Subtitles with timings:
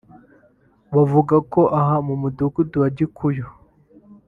[0.95, 3.45] bavuga ko aha mu mudugudu wa Gikuyu